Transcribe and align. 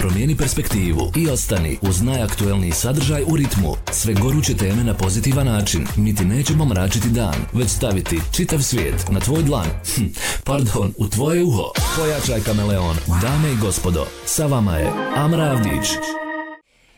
Promijeni 0.00 0.36
perspektivu 0.36 1.12
i 1.16 1.30
ostani 1.30 1.78
uz 1.82 2.02
najaktuelniji 2.02 2.72
sadržaj 2.72 3.22
u 3.22 3.36
ritmu. 3.36 3.74
Sve 3.92 4.14
goruće 4.14 4.56
teme 4.56 4.84
na 4.84 4.94
pozitivan 4.94 5.46
način. 5.46 5.86
Mi 5.96 6.14
ti 6.14 6.24
nećemo 6.24 6.64
mračiti 6.64 7.08
dan, 7.08 7.34
već 7.52 7.68
staviti 7.70 8.20
čitav 8.36 8.58
svijet 8.62 9.04
na 9.10 9.20
tvoj 9.20 9.42
dlan. 9.42 9.66
Hm, 9.94 10.04
pardon, 10.44 10.92
u 10.98 11.08
tvoje 11.08 11.44
uho. 11.44 11.72
Pojačaj 11.96 12.40
kameleon. 12.40 12.96
Dame 13.22 13.52
i 13.52 13.56
gospodo, 13.56 14.06
sa 14.24 14.46
vama 14.46 14.76
je 14.76 14.90
Amra 15.16 15.44
Avdić. 15.44 15.88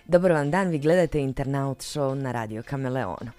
Dobar 0.04 0.32
vam 0.32 0.50
dan, 0.50 0.68
vi 0.68 0.78
gledate 0.78 1.20
Internaut 1.20 1.78
Show 1.78 2.14
na 2.14 2.32
Radio 2.32 2.62
Kameleonu. 2.62 3.30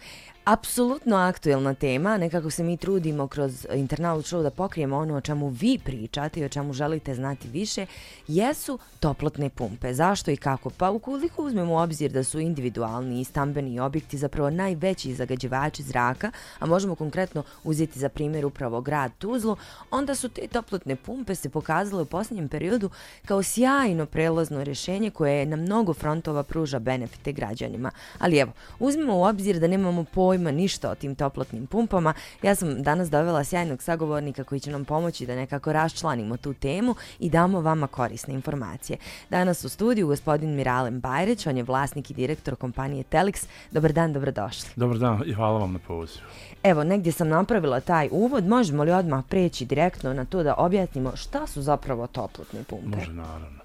Apsolutno 0.46 1.16
aktuelna 1.16 1.74
tema, 1.74 2.18
nekako 2.18 2.50
se 2.50 2.64
mi 2.64 2.78
trudimo 2.78 3.28
kroz 3.28 3.68
internal 3.74 4.18
show 4.18 4.44
da 4.44 4.50
pokrijemo 4.50 4.98
ono 4.98 5.16
o 5.16 5.22
čemu 5.22 5.50
vi 5.50 5.80
pričate 5.84 6.40
i 6.40 6.46
o 6.46 6.50
čemu 6.50 6.74
želite 6.74 7.16
znati 7.16 7.48
više, 7.48 7.86
jesu 8.28 8.80
toplotne 9.00 9.50
pumpe. 9.50 9.94
Zašto 9.94 10.32
i 10.32 10.38
kako? 10.38 10.70
Pa 10.70 10.92
ukoliko 10.92 11.44
uzmemo 11.44 11.74
u 11.74 11.78
obzir 11.78 12.12
da 12.12 12.24
su 12.24 12.40
individualni 12.40 13.22
i 13.22 13.24
stambeni 13.24 13.80
objekti 13.80 14.18
zapravo 14.18 14.50
najveći 14.50 15.14
zagađivači 15.14 15.84
zraka, 15.84 16.32
a 16.60 16.66
možemo 16.66 16.96
konkretno 16.96 17.44
uzeti 17.64 18.00
za 18.00 18.10
primjer 18.10 18.46
upravo 18.46 18.82
grad 18.82 19.12
Tuzlo, 19.18 19.56
onda 19.92 20.16
su 20.16 20.30
te 20.30 20.48
toplotne 20.48 20.96
pumpe 20.96 21.36
se 21.36 21.50
pokazale 21.50 22.02
u 22.02 22.06
posljednjem 22.06 22.50
periodu 22.50 22.90
kao 23.26 23.44
sjajno 23.44 24.06
prelazno 24.06 24.64
rješenje 24.64 25.10
koje 25.10 25.46
na 25.46 25.56
mnogo 25.56 25.94
frontova 25.94 26.44
pruža 26.44 26.80
benefite 26.80 27.32
građanima. 27.32 27.92
Ali 28.20 28.38
evo, 28.38 28.52
uzmemo 28.80 29.18
u 29.18 29.24
obzir 29.24 29.60
da 29.60 29.68
nemamo 29.68 30.04
pojma 30.04 30.33
pojma 30.34 30.52
ništa 30.52 30.90
o 30.90 30.96
tim 30.96 31.16
toplotnim 31.16 31.68
pumpama. 31.68 32.14
Ja 32.42 32.56
sam 32.56 32.84
danas 32.84 33.10
dovela 33.10 33.44
sjajnog 33.44 33.84
sagovornika 33.84 34.44
koji 34.44 34.60
će 34.60 34.72
nam 34.72 34.86
pomoći 34.86 35.26
da 35.26 35.36
nekako 35.36 35.74
raščlanimo 35.74 36.38
tu 36.38 36.54
temu 36.54 36.96
i 37.20 37.30
damo 37.30 37.62
vama 37.62 37.88
korisne 37.88 38.34
informacije. 38.34 38.98
Danas 39.30 39.64
u 39.64 39.70
studiju 39.70 40.08
gospodin 40.08 40.56
Miralem 40.56 41.00
Bajreć, 41.00 41.48
on 41.48 41.58
je 41.58 41.64
vlasnik 41.64 42.12
i 42.12 42.14
direktor 42.14 42.56
kompanije 42.56 43.04
Telix. 43.12 43.46
Dobar 43.72 43.94
dan, 43.94 44.14
dobrodošli. 44.14 44.70
Dobar 44.76 44.98
dan 44.98 45.24
i 45.26 45.34
hvala 45.34 45.60
vam 45.60 45.74
na 45.74 45.80
pozivu. 45.80 46.26
Evo, 46.64 46.84
negdje 46.84 47.12
sam 47.12 47.28
napravila 47.28 47.80
taj 47.80 48.10
uvod. 48.12 48.48
Možemo 48.48 48.84
li 48.84 48.92
odmah 48.92 49.24
preći 49.30 49.66
direktno 49.66 50.14
na 50.14 50.26
to 50.26 50.44
da 50.44 50.56
objasnimo 50.58 51.16
šta 51.16 51.48
su 51.48 51.62
zapravo 51.62 52.08
toplotne 52.08 52.64
pumpe? 52.64 52.98
Može, 52.98 53.14
naravno. 53.14 53.63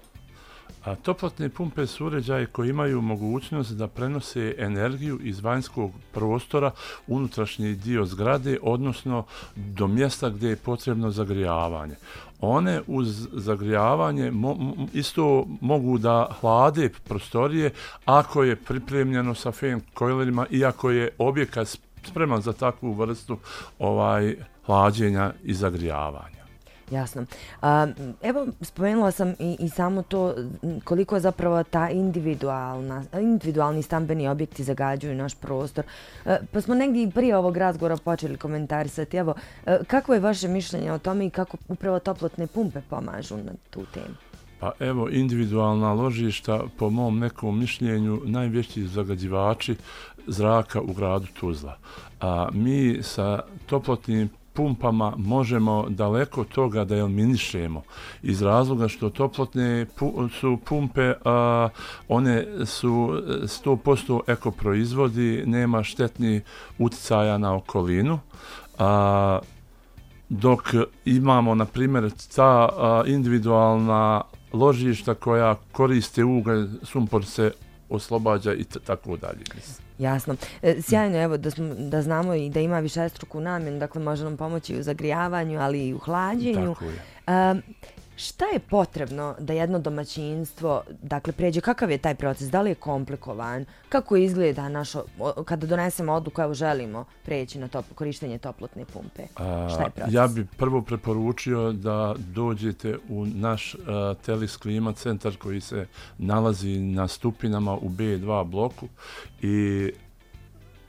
A 0.89 0.95
toplotne 0.95 1.49
pumpe 1.49 1.87
su 1.87 2.05
uređaje 2.05 2.45
koji 2.45 2.69
imaju 2.69 3.01
mogućnost 3.01 3.71
da 3.71 3.87
prenose 3.87 4.55
energiju 4.57 5.19
iz 5.23 5.39
vanjskog 5.39 5.91
prostora 6.11 6.71
unutrašnji 7.07 7.75
dio 7.75 8.05
zgrade, 8.05 8.57
odnosno 8.61 9.25
do 9.55 9.87
mjesta 9.87 10.29
gdje 10.29 10.49
je 10.49 10.55
potrebno 10.55 11.11
zagrijavanje. 11.11 11.95
One 12.41 12.81
uz 12.87 13.27
zagrijavanje 13.33 14.31
mo, 14.31 14.75
isto 14.93 15.45
mogu 15.61 15.97
da 15.97 16.27
hlade 16.39 16.89
prostorije 17.07 17.71
ako 18.05 18.43
je 18.43 18.55
pripremljeno 18.55 19.35
sa 19.35 19.51
fan 19.51 19.81
kojlerima 19.93 20.45
i 20.49 20.65
ako 20.65 20.91
je 20.91 21.09
objekat 21.17 21.67
spreman 22.03 22.41
za 22.41 22.53
takvu 22.53 22.93
vrstu 22.93 23.37
ovaj 23.79 24.35
hlađenja 24.65 25.33
i 25.43 25.53
zagrijavanja. 25.53 26.38
Jasno. 26.91 27.25
A, 27.61 27.87
evo, 28.21 28.47
spomenula 28.61 29.11
sam 29.11 29.33
i, 29.39 29.57
i 29.59 29.69
samo 29.69 30.01
to 30.01 30.35
koliko 30.83 31.15
je 31.15 31.21
zapravo 31.21 31.63
ta 31.63 31.89
individualna, 31.89 33.03
individualni 33.13 33.83
stambeni 33.83 34.27
objekti 34.27 34.63
zagađuju 34.63 35.15
naš 35.15 35.35
prostor. 35.35 35.83
A, 36.25 36.37
pa 36.51 36.61
smo 36.61 36.75
negdje 36.75 37.11
prije 37.11 37.37
ovog 37.37 37.57
razgovora 37.57 37.97
počeli 37.97 38.37
komentarisati. 38.37 39.17
Evo, 39.17 39.33
a, 39.65 39.77
kako 39.87 40.13
je 40.13 40.19
vaše 40.19 40.47
mišljenje 40.47 40.91
o 40.91 40.99
tome 40.99 41.25
i 41.25 41.29
kako 41.29 41.57
upravo 41.67 41.99
toplotne 41.99 42.47
pumpe 42.47 42.81
pomažu 42.89 43.37
na 43.37 43.51
tu 43.69 43.85
temu? 43.93 44.15
Pa 44.59 44.71
evo, 44.79 45.09
individualna 45.09 45.93
ložišta, 45.93 46.63
po 46.77 46.89
mom 46.89 47.19
nekom 47.19 47.59
mišljenju, 47.59 48.21
najveći 48.25 48.87
zagađivači 48.87 49.75
zraka 50.27 50.81
u 50.81 50.93
gradu 50.93 51.27
Tuzla. 51.39 51.77
A 52.21 52.49
mi 52.53 52.99
sa 53.03 53.39
toplotnim 53.65 54.29
pumpama 54.59 55.13
možemo 55.17 55.85
daleko 55.89 56.43
toga 56.43 56.83
da 56.83 56.95
eliminišemo 56.95 57.81
iz 58.21 58.41
razloga 58.41 58.87
što 58.87 59.09
toplotne 59.09 59.85
pu 59.95 60.29
su 60.39 60.57
pumpe 60.65 61.13
a, 61.25 61.69
one 62.07 62.65
su 62.65 63.11
e, 63.13 63.31
100% 63.43 64.19
ekoproizvodi, 64.27 65.43
nema 65.45 65.83
štetni 65.83 66.41
utjecaja 66.77 67.37
na 67.37 67.55
okolinu 67.55 68.19
a, 68.79 69.39
dok 70.29 70.73
imamo 71.05 71.55
na 71.55 71.65
primjer 71.65 72.11
ta 72.35 72.69
a, 72.77 73.03
individualna 73.07 74.21
ložišta 74.53 75.13
koja 75.13 75.55
koriste 75.71 76.23
ugalj 76.23 76.67
sumpor 76.83 77.25
se 77.25 77.51
oslobađa 77.89 78.53
i 78.53 78.63
tako 78.63 79.17
dalje 79.17 79.43
mislim. 79.55 79.89
Jasno. 79.99 80.35
E, 80.61 80.81
sjajno 80.81 81.17
evo 81.17 81.37
da, 81.37 81.51
smo, 81.51 81.73
da 81.75 82.01
znamo 82.01 82.33
i 82.33 82.49
da 82.49 82.59
ima 82.59 82.79
više 82.79 83.09
struku 83.09 83.39
namjenu, 83.39 83.79
dakle 83.79 84.01
može 84.01 84.23
nam 84.23 84.37
pomoći 84.37 84.79
u 84.79 84.83
zagrijavanju, 84.83 85.59
ali 85.59 85.87
i 85.87 85.93
u 85.93 85.99
hlađenju. 85.99 86.73
Tako 86.73 86.85
je. 86.85 87.01
E, 87.27 87.55
šta 88.19 88.45
je 88.53 88.59
potrebno 88.59 89.35
da 89.39 89.53
jedno 89.53 89.79
domaćinstvo, 89.79 90.83
dakle, 91.01 91.33
pređe, 91.33 91.61
kakav 91.61 91.91
je 91.91 91.97
taj 91.97 92.15
proces, 92.15 92.49
da 92.49 92.61
li 92.61 92.71
je 92.71 92.75
komplikovan, 92.75 93.65
kako 93.89 94.15
izgleda 94.15 94.69
našo, 94.69 95.03
kada 95.45 95.67
donesemo 95.67 96.13
odluku, 96.13 96.41
evo 96.41 96.53
želimo 96.53 97.05
preći 97.25 97.59
na 97.59 97.67
top, 97.67 97.85
korištenje 97.95 98.37
toplotne 98.37 98.85
pumpe, 98.85 99.23
šta 99.73 99.83
je 99.83 99.89
proces? 99.89 100.13
Ja 100.13 100.27
bih 100.27 100.45
prvo 100.57 100.81
preporučio 100.81 101.71
da 101.71 102.15
dođete 102.17 102.97
u 103.09 103.25
naš 103.25 103.75
uh, 103.75 103.81
Telis 104.25 104.57
Klima 104.57 104.93
centar 104.93 105.37
koji 105.37 105.61
se 105.61 105.87
nalazi 106.17 106.79
na 106.79 107.07
stupinama 107.07 107.73
u 107.73 107.89
B2 107.89 108.43
bloku 108.45 108.87
i 109.41 109.91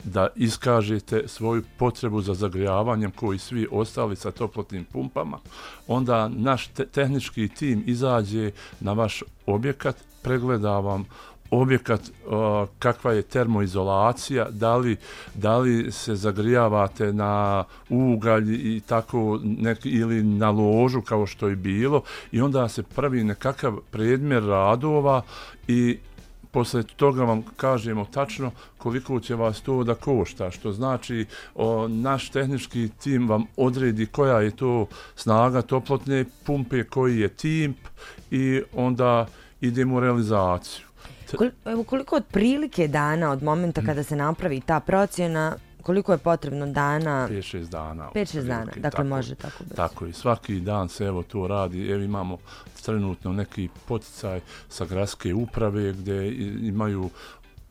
da 0.05 0.29
iskažete 0.37 1.29
svoju 1.29 1.63
potrebu 1.79 2.21
za 2.21 2.35
zagrijavanjem 2.35 3.11
koji 3.11 3.39
svi 3.39 3.67
ostali 3.71 4.17
sa 4.17 4.31
toplotnim 4.31 4.85
pumpama, 4.85 5.39
onda 5.87 6.29
naš 6.29 6.67
te 6.67 6.87
tehnički 6.87 7.49
tim 7.49 7.85
izađe 7.87 8.51
na 8.81 8.93
vaš 8.93 9.23
objekat, 9.47 9.97
pregleda 10.23 10.79
vam 10.79 11.07
objekat 11.51 12.01
uh, 12.01 12.69
kakva 12.79 13.13
je 13.13 13.23
termoizolacija, 13.23 14.47
da 14.51 14.77
li, 14.77 14.97
da 15.35 15.59
li 15.59 15.93
se 15.93 16.15
zagrijavate 16.15 17.13
na 17.13 17.65
ugalj 17.89 18.55
i 18.55 18.81
tako 18.81 19.41
neki, 19.43 19.89
ili 19.89 20.23
na 20.23 20.51
ložu 20.51 21.01
kao 21.01 21.27
što 21.27 21.49
je 21.49 21.57
bilo 21.57 22.03
i 22.33 22.41
onda 22.41 22.69
se 22.69 22.83
pravi 22.83 23.25
nekakav 23.25 23.77
predmjer 23.91 24.45
radova 24.45 25.23
i 25.69 25.99
posle 26.51 26.83
toga 26.83 27.25
vam 27.25 27.43
kažemo 27.57 28.05
tačno 28.05 28.51
koliko 28.79 29.21
će 29.21 29.35
vas 29.35 29.61
to 29.61 29.85
da 29.85 29.95
košta, 29.95 30.51
što 30.51 30.73
znači 30.73 31.27
o, 31.55 31.89
naš 31.89 32.31
tehnički 32.31 32.89
tim 33.03 33.29
vam 33.29 33.45
odredi 33.57 34.07
koja 34.07 34.41
je 34.41 34.57
to 34.57 34.87
snaga 35.17 35.63
toplotne 35.63 36.25
pumpe, 36.47 36.85
koji 36.85 37.21
je 37.21 37.29
timp 37.29 37.77
i 38.31 38.63
onda 38.75 39.27
idemo 39.61 39.97
u 39.97 40.01
realizaciju. 40.01 40.87
Evo 41.65 41.85
koliko 41.85 42.17
od 42.17 42.25
prilike 42.31 42.89
dana 42.89 43.31
od 43.31 43.43
momenta 43.43 43.83
kada 43.87 44.03
se 44.03 44.17
napravi 44.17 44.61
ta 44.61 44.81
procjena 44.81 45.57
koliko 45.83 46.13
je 46.13 46.19
potrebno 46.19 46.67
dana? 46.67 47.29
5-6 47.31 47.69
dana. 47.69 48.11
5-6 48.15 48.47
dana, 48.47 48.65
dakle 48.65 48.83
tako, 48.83 49.05
može 49.05 49.35
tako 49.35 49.65
brzo. 49.65 49.75
Tako 49.77 50.07
i 50.07 50.13
svaki 50.13 50.61
dan 50.61 50.89
se 50.89 51.05
evo 51.05 51.23
to 51.23 51.47
radi. 51.47 51.91
Evo 51.91 52.03
imamo 52.03 52.39
trenutno 52.83 53.33
neki 53.33 53.69
poticaj 53.89 54.41
sa 54.69 54.85
gradske 54.85 55.35
uprave 55.35 55.93
gdje 55.93 56.35
imaju 56.69 57.11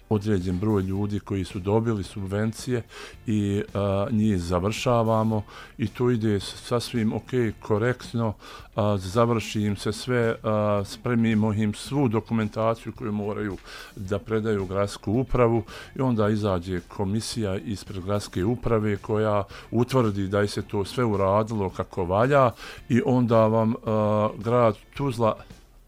određen 0.10 0.60
broj 0.60 0.84
ljudi 0.84 1.20
koji 1.20 1.44
su 1.44 1.60
dobili 1.60 2.04
subvencije 2.04 2.82
i 3.28 3.64
a, 3.74 4.08
njih 4.12 4.42
završavamo 4.42 5.44
i 5.78 5.88
to 5.88 6.10
ide 6.10 6.40
sasvim 6.40 7.14
ok, 7.14 7.30
korektno, 7.60 8.34
a, 8.76 8.98
završi 8.98 9.62
im 9.62 9.76
se 9.76 9.92
sve, 9.92 10.36
a, 10.44 10.84
spremimo 10.86 11.54
im 11.54 11.74
svu 11.74 12.08
dokumentaciju 12.08 12.94
koju 12.94 13.12
moraju 13.12 13.58
da 13.96 14.20
predaju 14.20 14.66
gradsku 14.66 15.12
upravu 15.12 15.64
i 15.96 16.02
onda 16.02 16.30
izađe 16.30 16.80
komisija 16.80 17.58
ispred 17.58 18.04
gradske 18.04 18.46
uprave 18.46 18.98
koja 18.98 19.44
utvrdi 19.72 20.28
da 20.28 20.42
je 20.42 20.48
se 20.48 20.62
to 20.62 20.86
sve 20.86 21.04
uradilo 21.04 21.70
kako 21.70 22.06
valja 22.06 22.52
i 22.90 23.02
onda 23.06 23.48
vam 23.48 23.74
a, 23.86 24.30
grad 24.38 24.76
Tuzla 24.98 25.36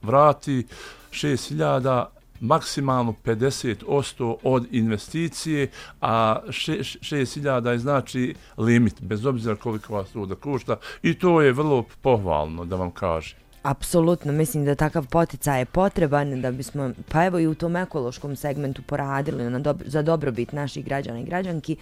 vrati 0.02 0.66
6000 1.12 2.06
maksimalno 2.42 3.14
50% 3.26 4.36
od 4.44 4.68
investicije, 4.72 5.68
a 6.02 6.40
6000 6.48 7.70
je 7.70 7.80
znači 7.80 8.36
limit, 8.58 9.02
bez 9.02 9.26
obzira 9.26 9.56
koliko 9.56 9.94
vas 9.94 10.10
to 10.10 10.26
da 10.26 10.36
košta. 10.36 10.76
I 11.04 11.14
to 11.14 11.42
je 11.42 11.54
vrlo 11.54 11.86
pohvalno, 12.02 12.66
da 12.66 12.76
vam 12.76 12.92
kažem. 12.92 13.38
Apsolutno, 13.64 14.32
mislim 14.32 14.66
da 14.66 14.76
takav 14.76 15.08
poticaj 15.08 15.62
je 15.62 15.66
potreban 15.66 16.42
da 16.42 16.52
bismo, 16.52 16.92
pa 17.12 17.26
evo 17.26 17.40
i 17.40 17.48
u 17.48 17.56
tom 17.56 17.76
ekološkom 17.76 18.36
segmentu 18.36 18.82
poradili 18.82 19.50
na 19.50 19.60
dobro, 19.60 19.88
za 19.90 20.02
dobrobit 20.02 20.52
naših 20.52 20.86
građana 20.86 21.20
i 21.20 21.24
građanki. 21.24 21.78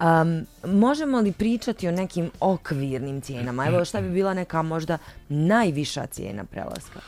Um, 0.00 0.46
možemo 0.64 1.20
li 1.20 1.32
pričati 1.32 1.88
o 1.88 1.92
nekim 1.92 2.30
okvirnim 2.40 3.20
cijenama? 3.20 3.66
Evo 3.66 3.84
šta 3.84 4.00
bi 4.00 4.10
bila 4.10 4.34
neka 4.34 4.62
možda 4.62 4.98
najviša 5.28 6.06
cijena 6.06 6.44
prelaska? 6.44 7.00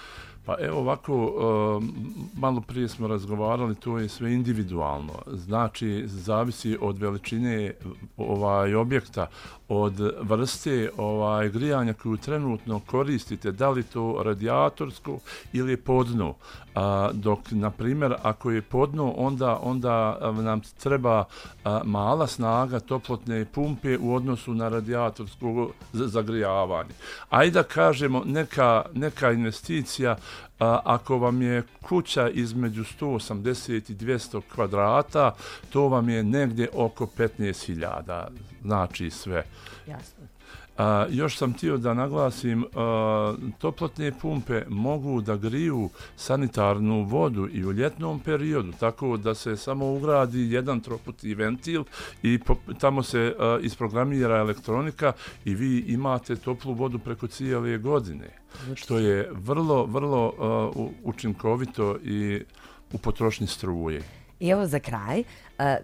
Pa 0.47 0.57
evo 0.61 0.79
ovako, 0.79 1.13
eh, 1.13 1.87
malo 2.39 2.61
prije 2.61 2.89
smo 2.89 3.09
razgovarali, 3.09 3.75
to 3.75 3.99
je 3.99 4.09
sve 4.09 4.33
individualno. 4.33 5.13
Znači, 5.27 6.03
zavisi 6.07 6.79
od 6.81 6.99
veličine 6.99 7.73
ovaj 8.17 8.75
objekta, 8.75 9.27
od 9.69 10.13
vrste 10.21 10.91
ovaj 10.97 11.49
grijanja 11.49 11.93
koju 11.93 12.17
trenutno 12.17 12.81
koristite, 12.81 13.53
da 13.53 13.71
li 13.71 13.83
to 13.83 14.23
radijatorsko 14.25 15.19
ili 15.53 15.77
podno. 15.77 16.35
A, 16.75 17.11
dok, 17.13 17.39
na 17.51 17.71
primjer, 17.71 18.15
ako 18.23 18.51
je 18.51 18.63
podno, 18.63 19.11
onda, 19.11 19.59
onda 19.63 20.19
nam 20.43 20.61
treba 20.83 21.25
a, 21.65 21.81
mala 21.85 22.27
snaga 22.27 22.81
toplotne 22.81 23.45
pumpe 23.45 23.99
u 23.99 24.15
odnosu 24.15 24.55
na 24.55 24.69
radijatorsko 24.69 25.71
zagrijavanje. 25.93 26.91
Ajde 27.31 27.51
da 27.51 27.63
kažemo 27.63 28.23
neka, 28.25 28.85
neka 28.95 29.33
investicija 29.33 30.17
a, 30.59 30.81
ako 30.85 31.19
vam 31.19 31.43
je 31.43 31.63
kuća 31.83 32.29
između 32.29 32.85
180 33.01 33.91
i 33.91 33.95
200 33.95 34.41
kvadrata, 34.55 35.35
to 35.71 35.89
vam 35.89 36.09
je 36.09 36.23
negdje 36.23 36.69
oko 36.75 37.07
15.000, 37.19 38.27
znači 38.63 39.11
sve. 39.11 39.45
Jasno. 39.87 40.27
A, 40.79 41.07
još 41.11 41.37
sam 41.37 41.53
tio 41.53 41.77
da 41.77 41.95
naglasim, 41.95 42.65
a, 42.75 43.35
toplotne 43.59 44.13
pumpe 44.21 44.63
mogu 44.69 45.21
da 45.21 45.37
griju 45.37 45.89
sanitarnu 46.17 47.05
vodu 47.05 47.49
i 47.53 47.65
u 47.65 47.73
ljetnom 47.73 48.21
periodu, 48.21 48.73
tako 48.81 49.17
da 49.17 49.35
se 49.35 49.57
samo 49.57 49.93
ugradi 49.93 50.53
jedan 50.53 50.81
troputi 50.81 51.35
ventil 51.35 51.85
i 52.23 52.39
po, 52.39 52.57
tamo 52.81 53.03
se 53.03 53.35
a, 53.39 53.59
isprogramira 53.63 54.37
elektronika 54.37 55.13
i 55.45 55.55
vi 55.55 55.79
imate 55.79 56.37
toplu 56.37 56.75
vodu 56.75 56.99
preko 56.99 57.27
cijele 57.27 57.79
godine, 57.79 58.31
što 58.75 58.99
je 58.99 59.31
vrlo, 59.33 59.87
vrlo 59.87 60.33
a, 60.39 60.71
učinkovito 61.05 61.97
i 62.05 62.43
u 62.93 62.99
potrošnji 62.99 63.47
struje. 63.47 64.03
I 64.41 64.49
evo 64.49 64.67
za 64.67 64.79
kraj, 64.79 65.21
e, 65.21 65.25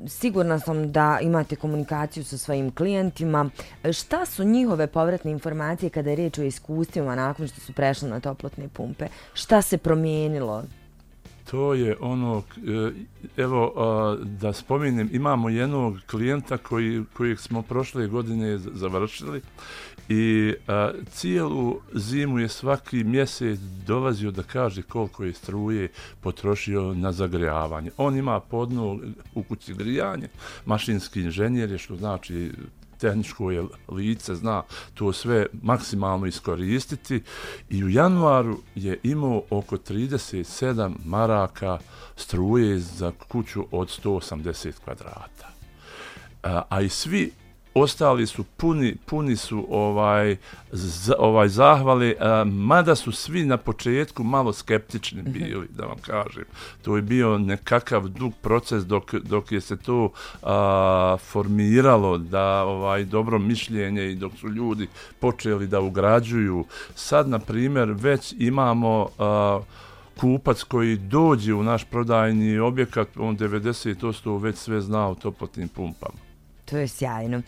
sigurna 0.07 0.59
sam 0.59 0.93
da 0.93 1.19
imate 1.23 1.57
komunikaciju 1.57 2.25
sa 2.25 2.39
svojim 2.39 2.71
klijentima. 2.75 3.51
Šta 3.93 4.27
su 4.27 4.45
njihove 4.45 4.87
povratne 4.87 5.31
informacije 5.31 5.91
kada 5.91 6.11
je 6.11 6.17
reč 6.17 6.39
o 6.39 6.43
iskustvima 6.43 7.15
nakon 7.15 7.49
što 7.49 7.61
su 7.61 7.73
prešli 7.73 8.09
na 8.11 8.21
toplotne 8.21 8.69
pumpe? 8.69 9.07
Šta 9.35 9.63
se 9.63 9.79
promijenilo? 9.79 10.65
To 11.51 11.75
je 11.75 11.97
ono, 12.01 12.43
e, 12.57 12.91
evo 13.37 13.73
da 14.23 14.53
spomenem, 14.53 15.09
imamo 15.13 15.49
jednog 15.49 15.99
klijenta 16.11 16.59
koji, 16.59 17.05
kojeg 17.13 17.41
smo 17.41 17.63
prošle 17.63 18.07
godine 18.07 18.59
završili 18.59 19.41
i 20.09 20.55
a, 20.69 20.91
cijelu 21.11 21.81
zimu 21.95 22.39
je 22.39 22.49
svaki 22.49 23.05
mjesec 23.05 23.59
dolazio 23.87 24.31
da 24.31 24.43
kaže 24.43 24.83
koliko 24.83 25.25
je 25.25 25.35
struje 25.35 25.89
potrošio 26.21 26.95
na 26.95 27.13
zagrijavanje. 27.13 27.91
On 27.97 28.17
ima 28.17 28.41
podno 28.41 28.99
u 29.35 29.43
kući 29.43 29.75
grijanje, 29.75 30.29
mašinski 30.67 31.21
inženjer 31.21 31.71
je 31.71 31.79
što 31.79 31.97
znači 31.97 32.51
tehničko 33.03 33.51
je 33.51 33.65
lice, 33.89 34.35
zna 34.35 34.63
to 34.95 35.13
sve 35.13 35.47
maksimalno 35.63 36.27
iskoristiti 36.27 37.23
i 37.71 37.85
u 37.85 37.89
januaru 37.89 38.59
je 38.75 38.99
imao 39.03 39.43
oko 39.51 39.77
37 39.77 40.95
maraka 41.05 41.79
struje 42.17 42.79
za 42.79 43.13
kuću 43.29 43.67
od 43.71 43.89
180 44.05 44.73
kvadrata. 44.85 45.49
A, 46.43 46.63
a 46.69 46.81
i 46.81 46.89
svi 46.89 47.33
ostali 47.75 48.27
su 48.27 48.45
puni, 48.45 48.97
puni 49.07 49.37
su 49.37 49.67
ovaj, 49.71 50.37
z, 50.73 51.13
ovaj 51.19 51.49
zahvali, 51.49 52.17
a, 52.21 52.45
mada 52.45 52.95
su 52.95 53.13
svi 53.13 53.45
na 53.45 53.57
početku 53.57 54.25
malo 54.25 54.53
skeptični 54.53 55.23
mhm. 55.23 55.33
bili, 55.33 55.69
da 55.71 55.85
vam 55.85 55.99
kažem. 55.99 56.45
To 56.83 56.97
je 56.97 57.03
bio 57.03 57.39
nekakav 57.39 58.09
dug 58.09 58.33
proces 58.43 58.85
dok, 58.85 59.15
dok 59.15 59.53
je 59.53 59.61
se 59.61 59.77
to 59.77 60.11
a, 60.43 61.17
formiralo 61.21 62.19
da 62.19 62.63
ovaj 62.63 63.05
dobro 63.05 63.39
mišljenje 63.39 64.11
i 64.11 64.15
dok 64.15 64.33
su 64.41 64.49
ljudi 64.49 64.89
počeli 65.21 65.67
da 65.67 65.81
ugrađuju. 65.81 66.65
Sad, 66.95 67.29
na 67.29 67.39
primjer, 67.39 67.91
već 67.91 68.35
imamo 68.39 69.09
a, 69.19 69.61
kupac 70.21 70.63
koji 70.63 70.97
dođe 70.97 71.55
u 71.55 71.63
naš 71.63 71.85
prodajni 71.85 72.59
objekat, 72.59 73.09
on 73.17 73.39
90% 73.39 74.43
već 74.43 74.57
sve 74.57 74.81
zna 74.81 75.09
o 75.09 75.15
toplotnim 75.15 75.69
pumpama. 75.69 76.32
To 76.73 76.79
je 76.79 76.89
sjajno. 76.89 77.43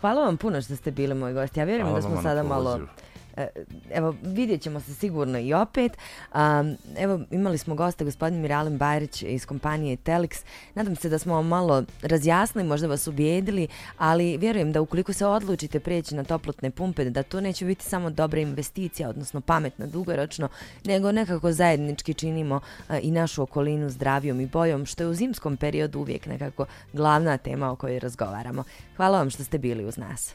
Hvala 0.00 0.24
vam 0.24 0.36
puno 0.36 0.62
što 0.62 0.76
ste 0.76 0.90
bili 0.90 1.14
moj 1.14 1.32
gost. 1.32 1.56
Ja 1.56 1.64
vjerujem 1.64 1.94
da 1.94 2.02
smo 2.02 2.22
sada 2.22 2.42
malo... 2.42 2.76
E, 2.76 3.09
Eh, 3.40 3.64
evo, 3.90 4.14
vidjet 4.22 4.62
ćemo 4.62 4.80
se 4.80 4.94
sigurno 4.94 5.38
i 5.38 5.54
opet. 5.54 5.92
Um, 6.34 6.76
evo, 6.98 7.20
imali 7.30 7.58
smo 7.58 7.74
gosta, 7.74 8.04
gospodin 8.04 8.40
Miralem 8.40 8.78
Bajrić 8.78 9.22
iz 9.22 9.46
kompanije 9.46 9.96
Telix. 9.96 10.44
Nadam 10.74 10.96
se 10.96 11.08
da 11.08 11.18
smo 11.18 11.34
vam 11.34 11.46
malo 11.46 11.84
razjasnili, 12.02 12.68
možda 12.68 12.86
vas 12.86 13.06
ubijedili, 13.06 13.68
ali 13.98 14.36
vjerujem 14.36 14.72
da 14.72 14.80
ukoliko 14.80 15.12
se 15.12 15.26
odlučite 15.26 15.80
preći 15.80 16.14
na 16.14 16.24
toplotne 16.24 16.70
pumpe, 16.70 17.10
da 17.10 17.22
to 17.22 17.40
neće 17.40 17.64
biti 17.64 17.84
samo 17.84 18.10
dobra 18.10 18.40
investicija, 18.40 19.08
odnosno 19.08 19.40
pametna 19.40 19.86
dugoročno, 19.86 20.48
nego 20.84 21.12
nekako 21.12 21.52
zajednički 21.52 22.14
činimo 22.14 22.56
uh, 22.56 22.96
i 23.02 23.10
našu 23.10 23.42
okolinu 23.42 23.90
zdravijom 23.90 24.40
i 24.40 24.46
bojom, 24.46 24.86
što 24.86 25.02
je 25.02 25.08
u 25.08 25.14
zimskom 25.14 25.56
periodu 25.56 25.98
uvijek 25.98 26.26
nekako 26.26 26.66
glavna 26.92 27.38
tema 27.38 27.70
o 27.70 27.76
kojoj 27.76 27.98
razgovaramo. 27.98 28.64
Hvala 28.96 29.18
vam 29.18 29.30
što 29.30 29.44
ste 29.44 29.58
bili 29.58 29.84
uz 29.84 29.96
nas 29.96 30.34